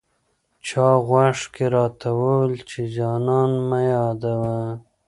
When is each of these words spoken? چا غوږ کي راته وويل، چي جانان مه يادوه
چا 0.67 0.87
غوږ 1.07 1.37
کي 1.53 1.65
راته 1.73 2.09
وويل، 2.19 2.53
چي 2.69 2.81
جانان 2.95 3.51
مه 3.67 3.79
يادوه 3.91 4.57